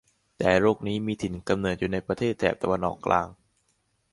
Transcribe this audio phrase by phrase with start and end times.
[0.37, 3.27] แต่โรคนี้มีถิ่นกำเนิดอยู่ในประเทศแถบตะวันออกกลาง